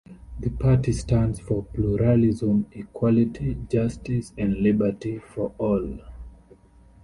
[0.39, 5.99] The party stands for pluralism, equality, justice and liberty for all.